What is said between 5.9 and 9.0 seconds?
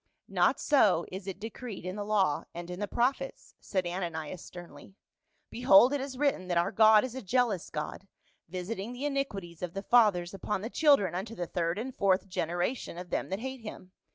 it is written that our God is a jealous God, visiting